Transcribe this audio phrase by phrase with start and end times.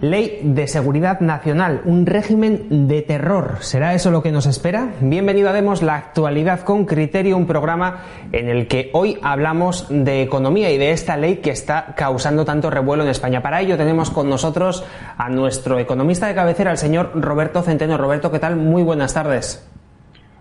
[0.00, 3.56] Ley de Seguridad Nacional, un régimen de terror.
[3.60, 4.92] ¿Será eso lo que nos espera?
[5.00, 10.22] Bienvenido a Demos la actualidad con criterio, un programa en el que hoy hablamos de
[10.22, 13.42] economía y de esta ley que está causando tanto revuelo en España.
[13.42, 14.84] Para ello tenemos con nosotros
[15.16, 17.98] a nuestro economista de cabecera, el señor Roberto Centeno.
[17.98, 18.54] Roberto, ¿qué tal?
[18.54, 19.68] Muy buenas tardes.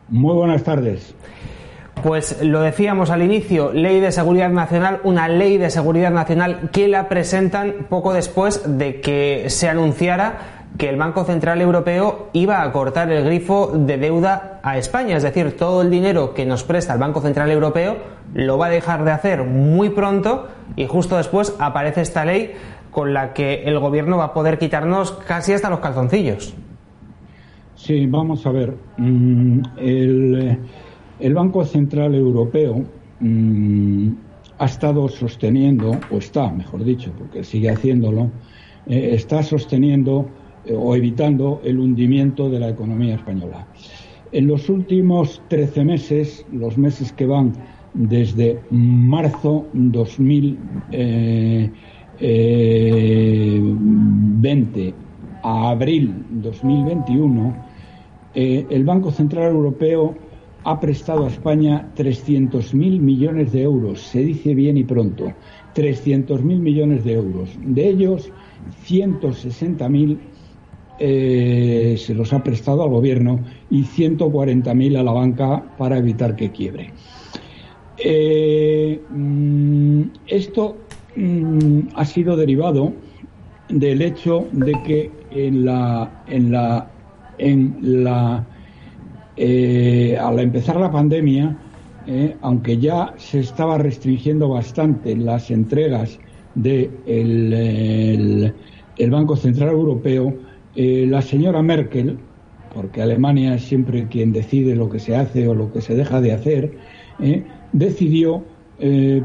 [0.09, 1.15] Muy buenas tardes.
[2.03, 6.87] Pues lo decíamos al inicio, ley de seguridad nacional, una ley de seguridad nacional que
[6.87, 12.71] la presentan poco después de que se anunciara que el Banco Central Europeo iba a
[12.71, 16.93] cortar el grifo de deuda a España, es decir, todo el dinero que nos presta
[16.93, 17.97] el Banco Central Europeo
[18.33, 22.53] lo va a dejar de hacer muy pronto y justo después aparece esta ley
[22.91, 26.53] con la que el gobierno va a poder quitarnos casi hasta los calzoncillos.
[27.75, 28.75] Sí, vamos a ver.
[28.97, 30.59] Mm, el
[31.19, 32.83] el Banco Central Europeo
[33.19, 34.09] mm,
[34.59, 38.31] ha estado sosteniendo, o está, mejor dicho, porque sigue haciéndolo,
[38.87, 40.27] eh, está sosteniendo
[40.65, 43.67] eh, o evitando el hundimiento de la economía española.
[44.31, 47.53] En los últimos 13 meses, los meses que van
[47.93, 51.71] desde marzo 2020
[52.19, 54.93] eh,
[55.43, 57.55] a abril 2021,
[58.33, 60.15] el Banco Central Europeo
[60.67, 65.31] ha prestado a España 300.000 millones de euros, se dice bien y pronto,
[65.73, 67.49] 300.000 millones de euros.
[67.63, 68.29] De ellos,
[68.85, 70.17] 160.000
[70.99, 76.51] eh, se los ha prestado al gobierno y 140.000 a la banca para evitar que
[76.51, 76.91] quiebre.
[77.97, 80.79] Eh, mm, esto
[81.15, 82.91] mm, ha sido derivado
[83.69, 86.91] del hecho de que en la, en la,
[87.37, 88.45] en la
[89.37, 91.55] eh, al empezar la pandemia,
[92.07, 96.19] eh, aunque ya se estaba restringiendo bastante las entregas
[96.55, 98.53] del de
[98.97, 100.33] el, Banco Central Europeo,
[100.75, 102.17] eh, la señora Merkel,
[102.73, 106.19] porque Alemania es siempre quien decide lo que se hace o lo que se deja
[106.19, 106.77] de hacer,
[107.71, 108.43] decidió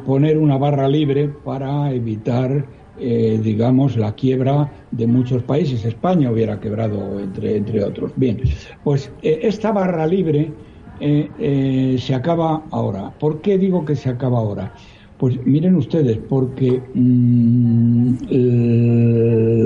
[0.06, 2.64] poner una barra libre para evitar
[3.04, 5.84] eh, digamos, la quiebra de muchos países.
[5.84, 8.12] España hubiera quebrado, entre, entre otros.
[8.14, 8.40] Bien,
[8.84, 10.52] pues eh, esta barra libre
[11.00, 13.10] eh, se acaba ahora.
[13.18, 14.72] ¿Por qué digo que se acaba ahora?
[15.18, 18.14] Pues miren ustedes, porque mm,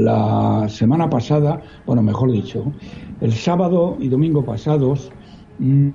[0.04, 2.72] la semana pasada, bueno, mejor dicho,
[3.20, 5.12] el sábado y domingo pasados,
[5.58, 5.90] mm,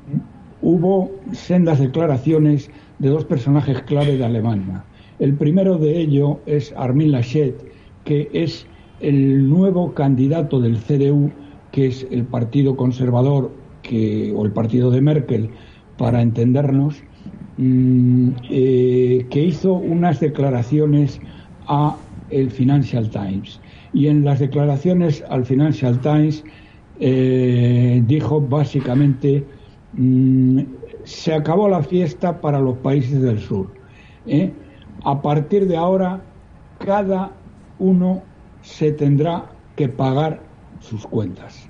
[0.62, 2.70] hubo sendas declaraciones
[3.00, 4.84] de dos personajes clave de Alemania.
[5.22, 7.54] El primero de ello es Armin Laschet,
[8.06, 8.66] que es
[9.02, 11.32] el nuevo candidato del CDU,
[11.72, 13.52] que es el partido conservador
[14.36, 15.52] o el partido de Merkel,
[16.00, 17.04] para entendernos,
[17.58, 21.22] mm, eh, que hizo unas declaraciones
[21.68, 21.98] a
[22.32, 23.62] el Financial Times.
[23.94, 26.44] Y en las declaraciones al Financial Times
[27.00, 29.46] eh, dijo básicamente
[29.94, 30.62] mm,
[31.04, 33.68] se acabó la fiesta para los países del sur.
[34.26, 34.52] ¿eh?
[35.04, 36.22] A partir de ahora
[36.80, 37.32] cada
[37.80, 38.24] uno
[38.62, 40.42] se tendrá que pagar
[40.80, 41.68] sus cuentas.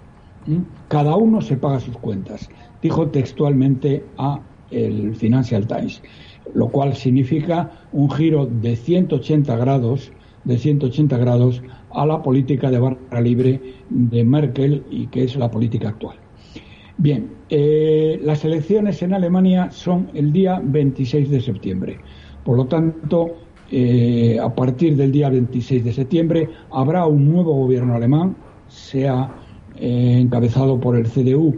[0.87, 2.49] Cada uno se paga sus cuentas,
[2.81, 4.39] dijo textualmente a
[4.71, 6.01] el Financial Times,
[6.53, 10.11] lo cual significa un giro de 180 grados,
[10.43, 15.51] de 180 grados a la política de barra libre de Merkel y que es la
[15.51, 16.17] política actual.
[16.97, 21.99] Bien, eh, las elecciones en Alemania son el día 26 de septiembre.
[22.43, 23.35] Por lo tanto,
[23.71, 28.35] eh, a partir del día 26 de septiembre habrá un nuevo gobierno alemán,
[28.67, 29.31] sea
[29.77, 31.55] eh, encabezado por el CDU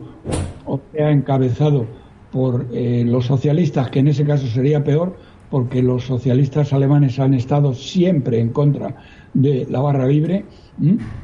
[0.66, 1.86] o sea encabezado
[2.32, 5.16] por eh, los socialistas, que en ese caso sería peor,
[5.50, 8.96] porque los socialistas alemanes han estado siempre en contra
[9.36, 10.46] de la barra libre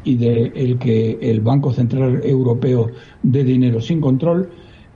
[0.03, 2.91] y de el que el Banco Central Europeo
[3.23, 4.51] dé dinero sin control.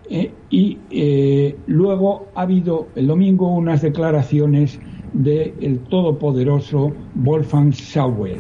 [0.10, 4.80] Eh, y eh, luego ha habido el domingo unas declaraciones
[5.14, 8.40] del todopoderoso Wolfgang Schauel.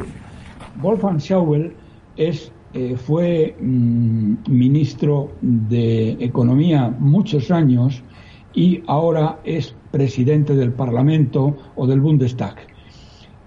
[0.81, 1.73] Wolfgang Schauel
[2.17, 8.03] es, eh, fue mm, ministro de Economía muchos años
[8.53, 12.55] y ahora es presidente del Parlamento o del Bundestag.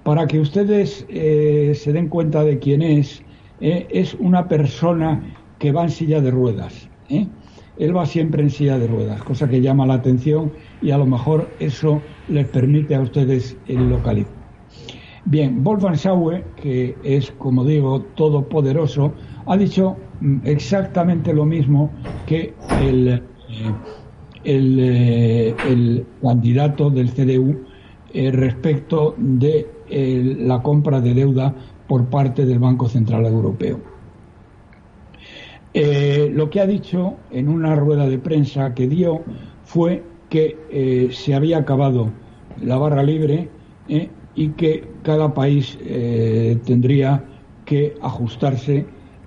[0.05, 3.25] Para que ustedes se den cuenta de quién es,
[3.59, 6.89] es una persona que va en silla de ruedas
[7.79, 10.53] él va siempre en silla de ruedas, cosa que llama la atención
[10.83, 14.33] y a lo mejor eso les permite a ustedes el localizar.
[15.29, 19.13] Bien, Wolfgang Schauer, que es, como digo, todopoderoso,
[19.47, 21.91] ha dicho mm, exactamente lo mismo
[22.27, 23.23] que el, eh,
[24.45, 27.65] eh, el, candidato del CDU
[28.15, 31.55] eh, respecto de la compra de deuda
[31.89, 33.96] por parte del Banco Central Europeo.
[35.79, 39.23] Eh, lo que ha dicho en una rueda de prensa que dio
[39.65, 42.11] fue que eh, se había acabado
[42.63, 43.51] la barra libre
[43.87, 45.79] eh, y que cada país
[46.65, 47.25] tendría
[47.67, 48.87] que ajustarse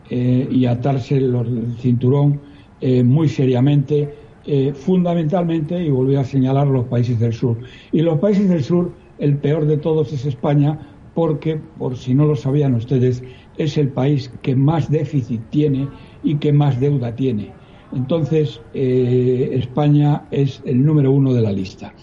[0.10, 2.40] y atarse el cinturón
[2.82, 4.14] muy seriamente,
[4.74, 7.58] fundamentalmente, y volví a señalar los países del sur.
[7.92, 10.78] Y los países del sur, el peor de todos es España,
[11.16, 13.24] porque, por si no lo sabían ustedes,
[13.58, 15.88] es el país que más déficit tiene
[16.24, 17.52] y que más deuda tiene.
[17.94, 21.94] Entonces, eh, España es el número uno de la lista.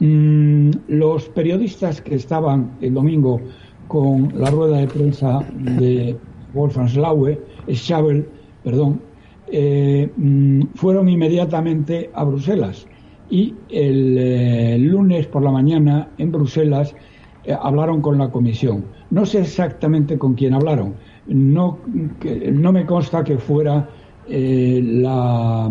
[0.00, 3.40] Mm, los periodistas que estaban el domingo
[3.88, 6.16] con la rueda de prensa de
[6.52, 7.40] Wolfgang Schlaue,
[7.70, 8.28] Schabel,
[8.62, 9.00] perdón,
[9.50, 12.86] eh, mm, fueron inmediatamente a Bruselas
[13.30, 16.94] y el eh, lunes por la mañana en Bruselas
[17.60, 18.86] hablaron con la comisión.
[19.10, 20.94] No sé exactamente con quién hablaron,
[21.26, 21.78] no,
[22.52, 23.88] no me consta que fuera
[24.28, 25.70] eh, la,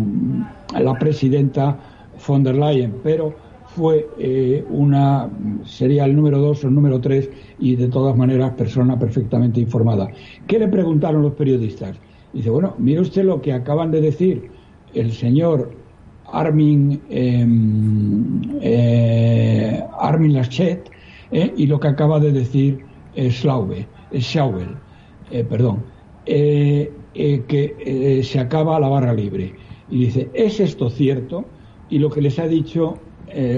[0.78, 1.78] la, presidenta
[2.26, 3.34] von der Leyen, pero
[3.66, 5.28] fue eh, una,
[5.64, 7.28] sería el número dos o el número tres
[7.58, 10.08] y de todas maneras persona perfectamente informada.
[10.46, 11.96] ¿Qué le preguntaron los periodistas?
[12.32, 14.50] Dice, bueno, mire usted lo que acaban de decir
[14.92, 15.72] el señor
[16.32, 20.90] Armin, em, eh, Armin Laschet
[21.32, 22.78] y lo que acaba de decir
[23.16, 24.76] Schlaube, Schauble.
[25.34, 25.82] Eh, perdón,
[26.26, 29.52] eh, eh, que se acaba la barra libre.
[29.90, 31.44] Y dice, ¿es esto cierto?
[31.90, 32.98] Y lo que les ha dicho,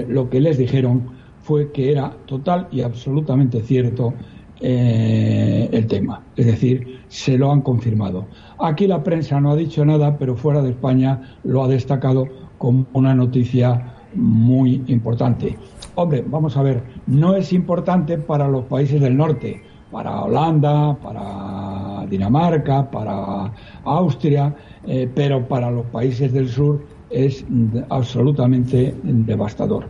[0.07, 4.15] lo que les dijeron fue que era total y absolutamente cierto
[4.59, 6.23] el tema.
[6.35, 8.25] Es decir, se lo han confirmado.
[8.59, 12.27] Aquí la prensa no ha dicho nada, pero fuera de España lo ha destacado
[12.57, 15.55] como una noticia muy importante.
[15.93, 19.61] Hombre, vamos a ver, no es importante para los países del norte,
[19.91, 23.51] para Holanda, para Dinamarca, para
[23.83, 24.53] Austria,
[24.85, 27.45] eh, pero para los países del sur es
[27.89, 29.89] absolutamente devastador.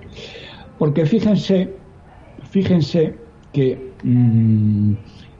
[0.78, 1.74] Porque fíjense,
[2.50, 3.16] fíjense
[3.54, 4.94] que, mm,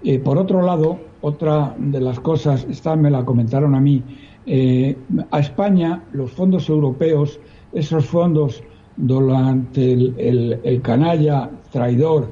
[0.04, 4.04] eh, por otro lado, otra de las cosas, esta me la comentaron a mí,
[4.46, 4.98] eh,
[5.32, 7.40] a España los fondos europeos,
[7.74, 8.64] esos fondos
[8.96, 12.32] durante el canalla, traidor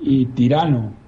[0.00, 0.99] y tirano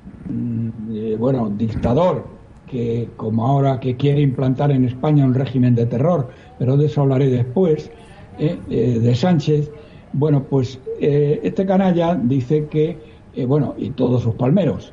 [1.19, 2.25] bueno, dictador,
[2.67, 6.29] que como ahora que quiere implantar en España un régimen de terror,
[6.59, 7.91] pero de eso hablaré después,
[8.39, 9.71] eh, eh, de Sánchez,
[10.15, 12.99] bueno, pues este canalla dice que,
[13.47, 14.93] bueno, y todos sus palmeros,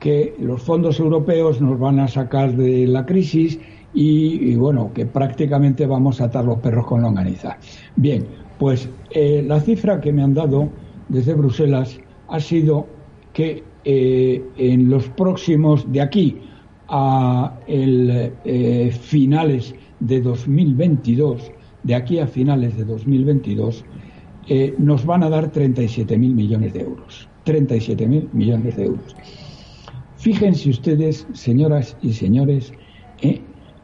[0.00, 3.60] que los fondos europeos nos van a sacar de la crisis
[3.92, 7.58] y, bueno, que prácticamente vamos a atar los perros con longaniza.
[7.96, 8.24] Bien,
[8.58, 10.70] pues la cifra que me han dado
[11.10, 12.86] desde Bruselas ha sido
[13.34, 16.38] que eh, en los próximos, de aquí
[16.88, 21.50] a el, eh, finales de 2022,
[21.82, 23.84] de aquí a finales de 2022,
[24.48, 27.28] eh, nos van a dar 37.000 millones de euros.
[27.44, 29.16] 37.000 millones de euros.
[30.16, 32.72] Fíjense ustedes, señoras y señores,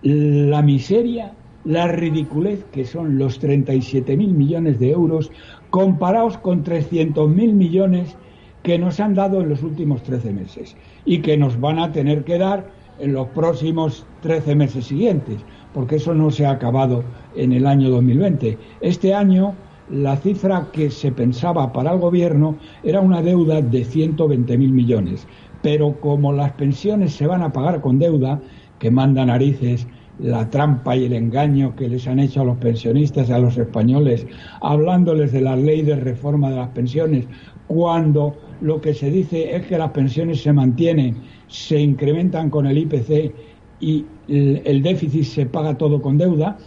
[0.03, 1.35] la miseria,
[1.65, 5.33] la ridiculez que son los 37.000 millones de euros
[5.71, 8.17] comparados con 300.000 millones
[8.69, 12.23] que nos han dado en los últimos 13 meses y que nos van a tener
[12.25, 15.39] que dar en los próximos 13 meses siguientes,
[15.73, 17.03] porque eso no se ha acabado
[17.35, 18.59] en el año 2020.
[18.83, 19.55] Este año
[19.89, 25.27] la cifra que se pensaba para el gobierno era una deuda de 120.000 millones,
[25.63, 28.39] pero como las pensiones se van a pagar con deuda,
[28.79, 29.87] que manda narices
[30.19, 34.27] la trampa y el engaño que les han hecho a los pensionistas a los españoles,
[34.61, 37.27] hablándoles de la ley de reforma de las pensiones,
[37.67, 41.17] cuando lo que se dice es que las pensiones se mantienen,
[41.49, 43.33] se incrementan con el IPC
[43.81, 46.59] y el, déficit se paga todo con deuda,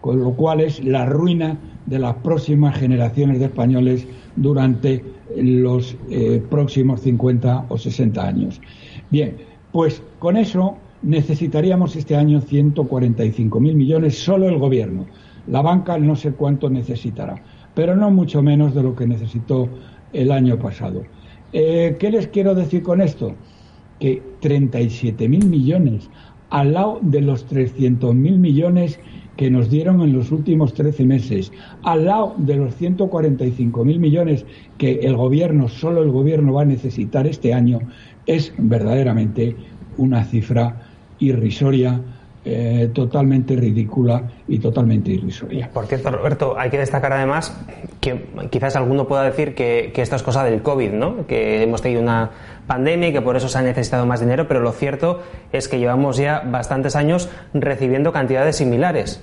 [0.00, 5.02] con lo cual es la ruina de las próximas generaciones de españoles durante
[5.36, 8.60] los eh, próximos 50 o 60 años.
[9.10, 9.36] Bien,
[9.72, 15.06] pues con eso necesitaríamos este año 145.000 millones solo el gobierno.
[15.46, 17.42] La banca no sé cuánto necesitará,
[17.74, 19.68] pero no mucho menos de lo que necesitó
[20.12, 21.02] el año pasado.
[21.52, 23.34] Eh, ¿Qué les quiero decir con esto?
[24.00, 26.10] Que 37.000 millones
[26.50, 28.98] al lado de los 300.000 millones
[29.36, 31.52] que nos dieron en los últimos 13 meses,
[31.84, 34.44] al lado de los 145.000 millones
[34.78, 37.78] que el gobierno, solo el gobierno va a necesitar este año,
[38.26, 39.54] es verdaderamente
[39.96, 40.82] una cifra
[41.20, 42.00] irrisoria
[42.50, 45.68] eh, totalmente ridícula y totalmente irrisoria.
[45.70, 47.54] Por cierto, Roberto, hay que destacar además
[48.00, 51.26] que quizás alguno pueda decir que, esto es cosa del COVID, ¿no?
[51.26, 52.30] que hemos tenido una
[52.66, 55.20] pandemia y que por eso se ha necesitado más dinero, pero lo cierto
[55.52, 59.22] es que llevamos ya bastantes años recibiendo cantidades similares.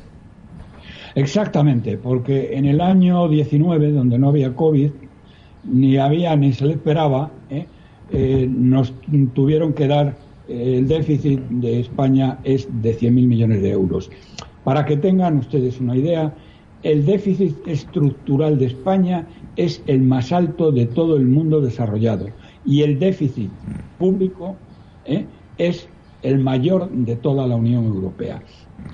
[1.15, 4.91] Exactamente, porque en el año 19, donde no había COVID,
[5.63, 7.65] ni había ni se le esperaba, ¿eh?
[8.11, 8.93] Eh, nos
[9.33, 14.09] tuvieron que dar el déficit de España es de 100.000 millones de euros.
[14.63, 16.33] Para que tengan ustedes una idea,
[16.83, 22.27] el déficit estructural de España es el más alto de todo el mundo desarrollado
[22.65, 23.49] y el déficit
[23.97, 24.55] público
[25.05, 25.25] ¿eh?
[25.57, 25.87] es
[26.21, 28.41] el mayor de toda la Unión Europea.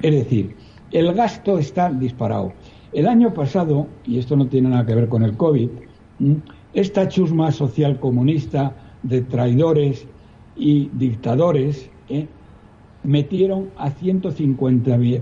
[0.02, 0.56] Es decir,
[0.92, 2.54] el gasto está disparado.
[2.94, 5.70] El año pasado, y esto no tiene nada que ver con el COVID,
[6.74, 10.06] esta chusma social comunista de traidores
[10.62, 12.28] y dictadores ¿eh?
[13.04, 15.22] metieron a 150.000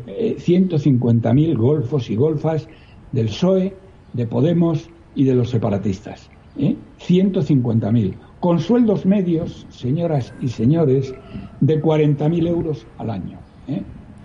[1.39, 2.67] eh, golfos y golfas
[3.13, 3.73] del PSOE,
[4.13, 6.29] de Podemos y de los separatistas.
[6.57, 6.75] ¿eh?
[6.99, 8.15] 150.000.
[8.41, 11.15] Con sueldos medios, señoras y señores,
[11.61, 13.39] de 40.000 euros al año.
[13.69, 13.81] ¿eh?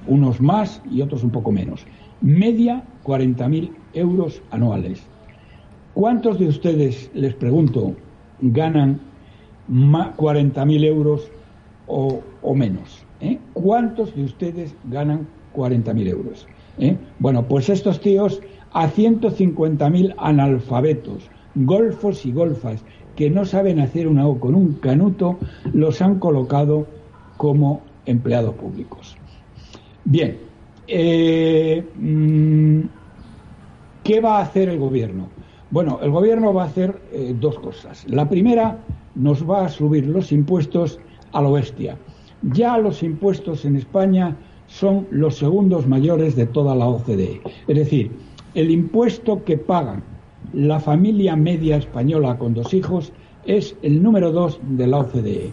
[0.08, 1.86] Unos más y otros un poco menos.
[2.22, 5.06] Media 40.000 euros anuales.
[5.94, 7.94] ¿Cuántos de ustedes, les pregunto,
[8.40, 8.98] ganan
[9.70, 11.30] 40.000 euros
[11.86, 12.22] o,
[12.54, 13.04] menos.
[13.20, 13.38] ¿eh?
[13.52, 16.46] ¿Cuántos de ustedes ganan 40.000 euros?
[16.78, 16.96] ¿Eh?
[17.18, 18.40] Bueno, pues estos tíos
[18.72, 25.38] a 150.000 analfabetos, golfos y golfas, que no saben hacer una O con un canuto,
[25.72, 26.86] los han colocado
[27.36, 29.16] como empleados públicos.
[30.04, 30.36] Bien,
[30.88, 32.80] eh, mm,
[34.02, 35.28] ¿qué va a hacer el gobierno?
[35.70, 37.00] Bueno, el gobierno va a hacer
[37.40, 38.04] dos cosas.
[38.08, 38.78] La primera,
[39.14, 40.98] nos va a subir los impuestos
[41.32, 41.98] a lo bestia.
[42.42, 47.40] Ya los impuestos en España son los segundos mayores de toda la OCDE.
[47.68, 48.10] Es decir,
[48.54, 50.02] el impuesto que paga
[50.52, 53.12] la familia media española con dos hijos
[53.46, 55.52] es el número dos de la OCDE.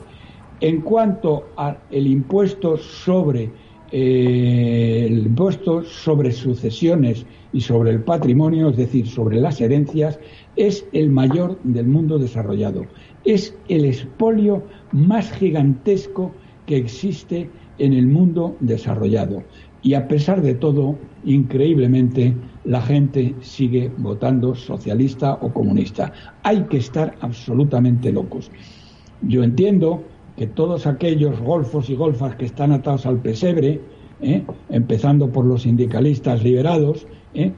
[0.59, 3.51] En cuanto al impuesto sobre
[3.91, 10.17] eh, el impuesto sobre sucesiones y sobre el patrimonio, es decir, sobre las herencias,
[10.55, 12.85] es el mayor del mundo desarrollado
[13.25, 16.31] es el expolio más gigantesco
[16.65, 19.43] que existe en el mundo desarrollado.
[19.83, 22.35] Y a pesar de todo, increíblemente,
[22.65, 26.13] la gente sigue votando socialista o comunista.
[26.43, 28.51] Hay que estar absolutamente locos.
[29.23, 30.03] Yo entiendo
[30.37, 33.81] que todos aquellos golfos y golfas que están atados al pesebre,
[34.21, 34.43] ¿eh?
[34.69, 37.51] empezando por los sindicalistas liberados, ¿eh?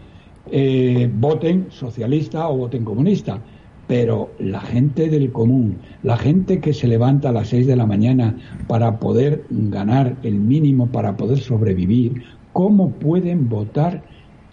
[0.52, 3.42] Eh, voten socialista o voten comunista
[3.88, 7.86] pero la gente del común, la gente que se levanta a las seis de la
[7.86, 8.36] mañana
[8.68, 12.24] para poder ganar el mínimo, para poder sobrevivir,
[12.54, 14.04] ¿cómo pueden votar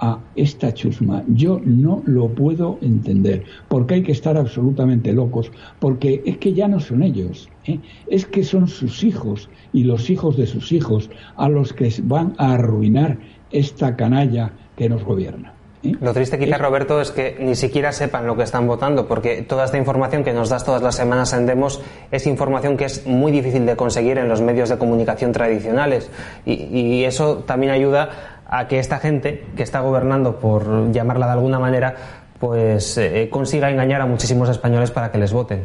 [0.01, 1.23] a esta chusma?
[1.29, 6.67] Yo no lo puedo entender, porque hay que estar absolutamente locos, porque es que ya
[6.67, 7.79] no son ellos, ¿eh?
[8.09, 12.35] es que son sus hijos y los hijos de sus hijos a los que van
[12.39, 13.19] a arruinar
[13.53, 15.55] esta canalla que nos gobierna.
[15.83, 19.65] Lo triste quizás, Roberto, es que ni siquiera sepan lo que están votando, porque toda
[19.65, 23.33] esta información que nos das todas las semanas en Demos es información que es muy
[23.33, 26.11] difícil de conseguir en los medios de comunicación tradicionales.
[26.45, 31.59] Y, eso también ayuda a que esta gente que está gobernando, por llamarla de alguna
[31.59, 31.95] manera,
[32.39, 35.65] pues eh, consiga engañar a muchísimos españoles para que les voten.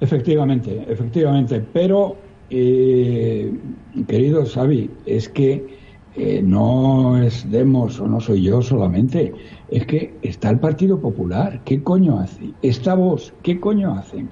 [0.00, 1.64] Efectivamente, efectivamente.
[1.72, 2.16] Pero,
[2.48, 3.52] eh,
[4.06, 5.85] querido Xavi, es que
[6.18, 9.34] eh, no es Demos o no soy yo solamente,
[9.68, 12.52] es que está el Partido Popular, ¿qué coño hace?
[12.62, 14.30] Esta voz, ¿qué coño hacen?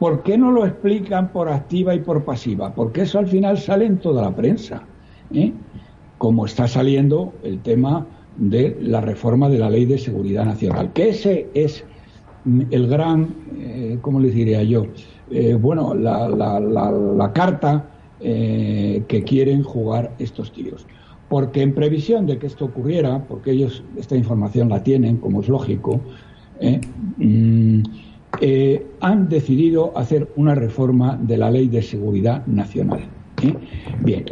[0.00, 2.74] ¿Por qué no lo explican por activa y por pasiva?
[2.74, 4.82] Porque eso al final sale en toda la prensa,
[5.32, 5.52] ¿eh?
[6.18, 8.04] como está saliendo el tema
[8.36, 11.84] de la reforma de la Ley de Seguridad Nacional, que ese es
[12.70, 14.86] el gran, eh, ¿cómo les diría yo?
[15.60, 17.88] Bueno, la, la, la carta
[18.20, 20.86] que quieren jugar estos tíos
[21.32, 25.48] porque en previsión de que esto ocurriera, porque ellos esta información la tienen, como es
[25.48, 25.98] lógico,
[26.60, 26.78] eh,
[27.16, 27.82] mm,
[28.42, 33.08] eh, han decidido hacer una reforma de la Ley de Seguridad Nacional.
[33.42, 33.54] ¿eh?
[34.04, 34.26] Bien,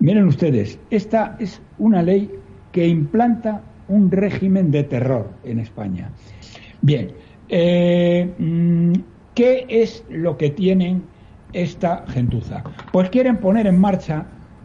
[0.00, 2.30] miren ustedes, esta es una ley
[2.72, 6.10] que implanta un régimen de terror en España.
[6.80, 7.08] Bien,
[8.38, 8.92] mm,
[9.34, 11.02] ¿qué es lo que tienen
[11.52, 12.64] esta gentuza?
[12.92, 14.24] Pues quieren poner en marcha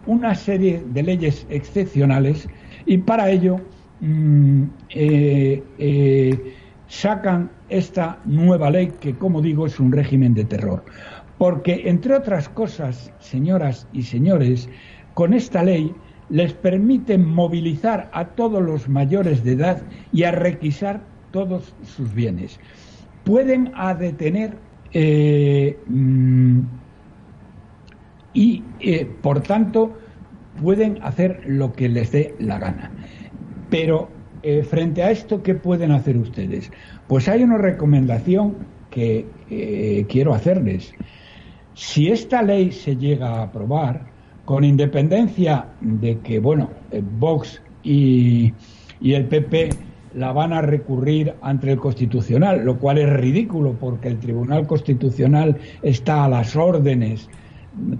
[0.10, 2.50] una serie de leyes excepcionales
[2.88, 3.62] y para ello
[4.02, 6.54] mm, eh, eh,
[6.88, 10.84] sacan esta nueva ley que, como digo, es un régimen de terror.
[11.38, 14.68] Porque, entre otras cosas, señoras y señores,
[15.14, 15.94] con esta ley
[16.30, 22.60] les permite movilizar a todos los mayores de edad y a requisar todos sus bienes.
[23.26, 24.58] Pueden a detener
[24.92, 26.62] eh, mm,
[28.40, 29.98] y, eh, por tanto,
[30.62, 32.90] pueden hacer lo que les dé la gana.
[33.70, 34.10] Pero
[34.44, 36.72] eh, frente a esto, ¿qué pueden hacer ustedes?
[37.08, 38.56] Pues hay una recomendación
[38.90, 39.26] que
[40.10, 40.94] quiero hacerles.
[41.74, 44.08] Si esta ley se llega a aprobar,
[44.46, 46.72] con independencia de que, bueno,
[47.20, 48.54] Vox y,
[49.02, 49.70] y el PP
[50.16, 55.58] la van a recurrir ante el Constitucional, lo cual es ridículo porque el Tribunal Constitucional
[55.82, 57.30] está a las órdenes,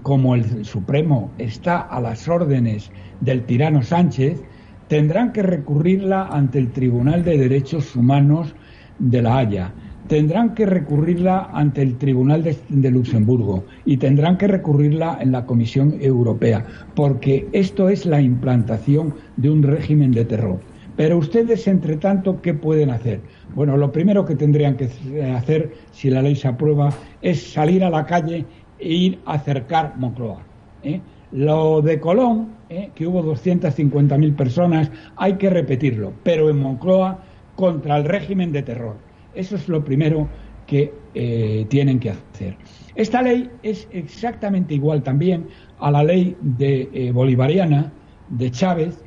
[0.02, 4.42] como el Supremo está a las órdenes del tirano Sánchez,
[4.88, 8.54] tendrán que recurrirla ante el Tribunal de Derechos Humanos
[8.98, 9.72] de La Haya,
[10.08, 15.94] tendrán que recurrirla ante el Tribunal de, Luxemburgo y tendrán que recurrirla en la Comisión
[16.00, 20.58] Europea, porque esto es la implantación de un régimen de terror.
[20.96, 23.20] Pero ustedes, entre tanto, ¿qué pueden hacer?
[23.54, 24.90] Bueno, lo primero que tendrían que
[25.32, 28.44] hacer, si la ley se aprueba, es salir a la calle
[28.80, 30.42] ir a acercar Moncloa.
[30.82, 31.00] ¿eh?
[31.32, 32.90] Lo de Colón, ¿eh?
[32.94, 37.22] que hubo 250.000 personas, hay que repetirlo, pero en Moncloa
[37.56, 38.96] contra el régimen de terror.
[39.34, 40.28] Eso es lo primero
[40.66, 42.56] que eh, tienen que hacer.
[42.94, 45.46] Esta ley es exactamente igual también
[45.78, 47.92] a la ley de bolivariana
[48.28, 49.02] de Chávez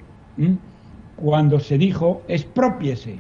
[1.18, 3.20] cuando se dijo expropiese.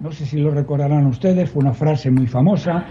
[0.00, 2.86] No sé si lo recordarán ustedes, fue una frase muy famosa.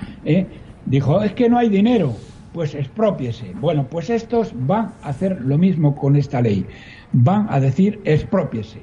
[0.85, 2.13] Dijo, es que no hay dinero,
[2.53, 3.53] pues expropiese.
[3.59, 6.65] Bueno, pues estos van a hacer lo mismo con esta ley.
[7.11, 8.79] Van a decir expropiese.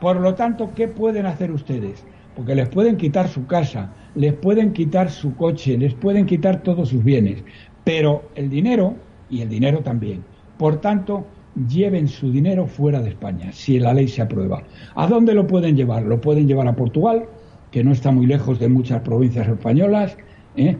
[0.00, 2.04] Por lo tanto, ¿qué pueden hacer ustedes?
[2.34, 6.88] Porque les pueden quitar su casa, les pueden quitar su coche, les pueden quitar todos
[6.88, 7.44] sus bienes,
[7.84, 8.94] pero el dinero
[9.28, 10.24] y el dinero también.
[10.56, 11.26] Por tanto,
[11.68, 14.62] lleven su dinero fuera de España, si la ley se aprueba.
[14.94, 16.04] ¿A dónde lo pueden llevar?
[16.04, 17.26] Lo pueden llevar a Portugal,
[17.70, 20.16] que no está muy lejos de muchas provincias españolas,
[20.56, 20.76] ¿eh?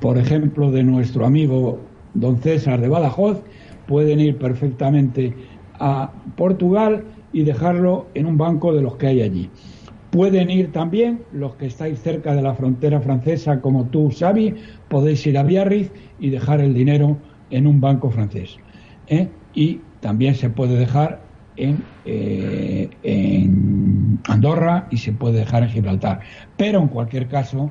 [0.00, 1.80] Por ejemplo, de nuestro amigo
[2.14, 3.42] don César de Badajoz,
[3.86, 5.34] pueden ir perfectamente
[5.78, 9.50] a Portugal y dejarlo en un banco de los que hay allí.
[10.10, 14.54] Pueden ir también los que estáis cerca de la frontera francesa, como tú, Xavi,
[14.88, 17.16] podéis ir a Biarritz y dejar el dinero
[17.50, 18.56] en un banco francés.
[19.06, 19.28] ¿eh?
[19.54, 21.20] Y también se puede dejar
[21.56, 26.20] eh, en, Andorra y se puede dejar en Gibraltar.
[26.56, 27.70] Pero en cualquier caso,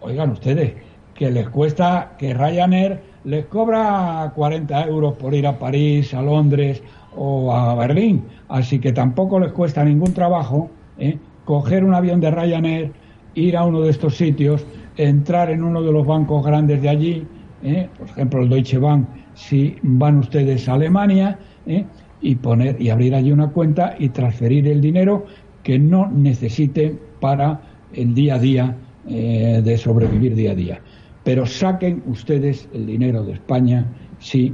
[0.00, 0.74] oigan ustedes,
[1.14, 6.82] que les cuesta, que Ryanair les cobra 40 euros por ir a París, a Londres
[7.16, 8.24] o a Berlín.
[8.48, 11.18] Así que tampoco les cuesta ningún trabajo ¿eh?
[11.44, 12.92] coger un avión de Ryanair,
[13.34, 17.26] ir a uno de estos sitios, entrar en uno de los bancos grandes de allí,
[17.62, 17.88] ¿eh?
[17.98, 21.84] por ejemplo el Deutsche Bank, si van ustedes a Alemania, ¿eh?
[22.20, 25.26] y poner y abrir allí una cuenta y transferir el dinero
[25.62, 27.60] que no necesiten para
[27.92, 28.76] el día a día
[29.08, 30.80] eh, de sobrevivir día a día.
[31.24, 33.86] Pero saquen ustedes el dinero de España
[34.18, 34.52] si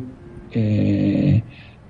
[0.52, 1.42] eh,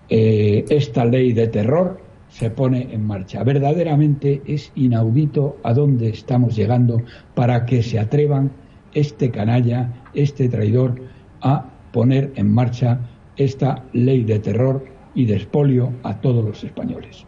[0.08, 3.44] esta ley de terror se pone en marcha.
[3.44, 7.02] Verdaderamente es inaudito a dónde estamos llegando
[7.34, 8.50] para que se atrevan
[8.94, 11.00] este canalla, este traidor,
[11.42, 13.00] a poner en marcha
[13.36, 17.26] esta ley de terror y de expolio a todos los españoles.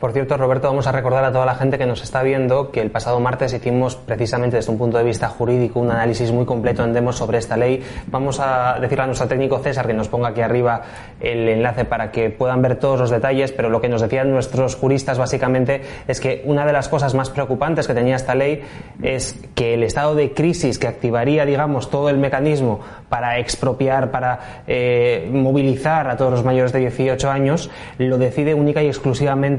[0.00, 2.80] Por cierto, Roberto, vamos a recordar a toda la gente que nos está viendo que
[2.80, 6.84] el pasado martes hicimos precisamente desde un punto de vista jurídico un análisis muy completo
[6.84, 7.82] en Demos sobre esta ley.
[8.06, 10.82] Vamos a decirle a nuestro técnico César que nos ponga aquí arriba
[11.20, 14.76] el enlace para que puedan ver todos los detalles, pero lo que nos decían nuestros
[14.76, 18.62] juristas básicamente es que una de las cosas más preocupantes que tenía esta ley
[19.02, 24.62] es que el estado de crisis que activaría, digamos, todo el mecanismo para expropiar, para
[24.66, 29.51] eh, movilizar a todos los mayores de 18 años, lo decide única y exclusivamente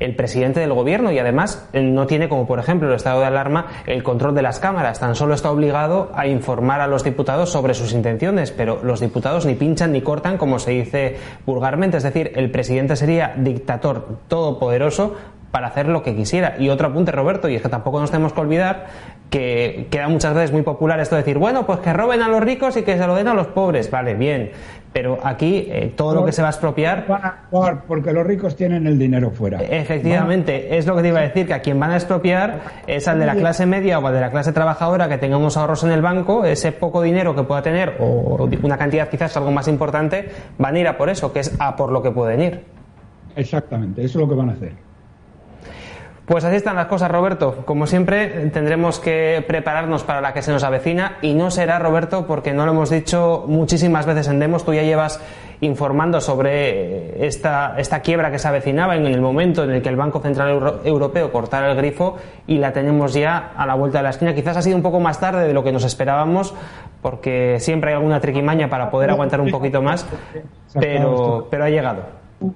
[0.00, 3.66] el presidente del gobierno y además no tiene, como por ejemplo el estado de alarma,
[3.86, 5.00] el control de las cámaras.
[5.00, 9.46] Tan solo está obligado a informar a los diputados sobre sus intenciones, pero los diputados
[9.46, 11.98] ni pinchan ni cortan, como se dice vulgarmente.
[11.98, 15.16] Es decir, el presidente sería dictador todopoderoso
[15.50, 16.56] para hacer lo que quisiera.
[16.58, 18.86] Y otro apunte, Roberto, y es que tampoco nos tenemos que olvidar
[19.30, 22.42] que queda muchas veces muy popular esto de decir, bueno, pues que roben a los
[22.42, 23.90] ricos y que se lo den a los pobres.
[23.90, 24.52] Vale, bien.
[24.92, 27.06] Pero aquí eh, todo lo que se va a expropiar.
[27.86, 29.60] porque los ricos tienen el dinero fuera.
[29.62, 33.06] Efectivamente, es lo que te iba a decir, que a quien van a expropiar es
[33.06, 35.84] al de la clase media o al de la clase trabajadora que tenga unos ahorros
[35.84, 39.68] en el banco, ese poco dinero que pueda tener o una cantidad quizás algo más
[39.68, 42.64] importante, van a ir a por eso, que es a por lo que pueden ir.
[43.36, 44.87] Exactamente, eso es lo que van a hacer.
[46.28, 47.62] Pues así están las cosas, Roberto.
[47.64, 52.26] Como siempre, tendremos que prepararnos para la que se nos avecina y no será, Roberto,
[52.26, 54.62] porque no lo hemos dicho muchísimas veces en Demos.
[54.62, 55.22] Tú ya llevas
[55.62, 59.96] informando sobre esta, esta quiebra que se avecinaba en el momento en el que el
[59.96, 64.10] Banco Central Europeo cortara el grifo y la tenemos ya a la vuelta de la
[64.10, 64.34] esquina.
[64.34, 66.54] Quizás ha sido un poco más tarde de lo que nos esperábamos,
[67.00, 70.06] porque siempre hay alguna triquimaña para poder aguantar un poquito más,
[70.78, 72.02] pero, pero ha llegado.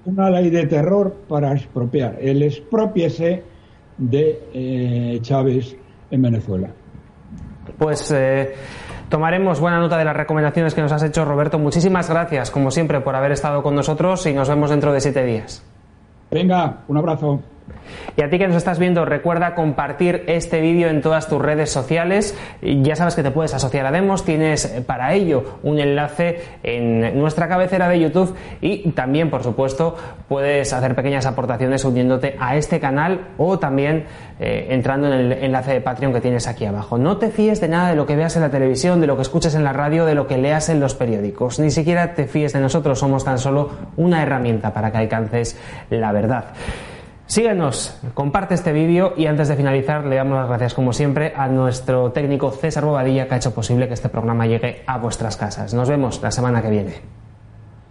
[0.04, 2.18] Una ley de terror para expropiar.
[2.20, 3.50] El expropiese
[4.10, 5.76] de eh, Chávez
[6.10, 6.68] en Venezuela.
[7.78, 8.54] Pues eh,
[9.08, 11.58] tomaremos buena nota de las recomendaciones que nos has hecho, Roberto.
[11.58, 15.24] Muchísimas gracias, como siempre, por haber estado con nosotros y nos vemos dentro de siete
[15.24, 15.64] días.
[16.30, 17.40] Venga, un abrazo.
[18.16, 21.70] Y a ti que nos estás viendo, recuerda compartir este vídeo en todas tus redes
[21.70, 22.36] sociales.
[22.60, 27.18] Ya sabes que te puedes asociar a Demos, tienes eh, para ello un enlace en
[27.18, 29.96] nuestra cabecera de YouTube y también, por supuesto,
[30.28, 34.04] puedes hacer pequeñas aportaciones uniéndote a este canal o también
[34.38, 36.98] eh, entrando en el enlace de Patreon que tienes aquí abajo.
[36.98, 39.22] No te fíes de nada de lo que veas en la televisión, de lo que
[39.22, 41.58] escuches en la radio, de lo que leas en los periódicos.
[41.58, 45.58] Ni siquiera te fíes de nosotros, somos tan solo una herramienta para que alcances
[45.90, 46.44] la verdad.
[47.32, 51.48] Síguenos, comparte este vídeo y antes de finalizar le damos las gracias como siempre a
[51.48, 55.72] nuestro técnico César Bobadilla que ha hecho posible que este programa llegue a vuestras casas.
[55.72, 57.21] Nos vemos la semana que viene.